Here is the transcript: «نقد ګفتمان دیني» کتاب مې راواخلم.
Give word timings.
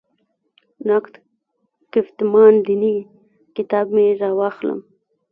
«نقد 0.87 1.13
ګفتمان 1.93 2.53
دیني» 2.65 2.95
کتاب 3.55 3.85
مې 3.95 4.05
راواخلم. 4.21 4.79